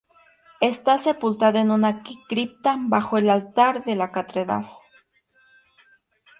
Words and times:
Está 0.61 0.97
sepultado 0.97 1.59
en 1.59 1.69
un 1.69 1.83
cripta 2.27 2.75
bajo 2.79 3.19
el 3.19 3.29
altar 3.29 3.83
de 3.83 3.95
la 3.95 4.11
catedral 4.11 4.63
St. 4.63 4.75